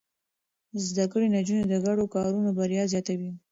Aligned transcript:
زده 0.87 1.05
کړې 1.11 1.27
نجونې 1.35 1.65
د 1.67 1.73
ګډو 1.85 2.05
کارونو 2.15 2.49
بريا 2.57 2.83
زياتوي. 2.91 3.31